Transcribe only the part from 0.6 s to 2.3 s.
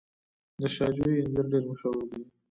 شاه جوی انځر ډیر مشهور دي.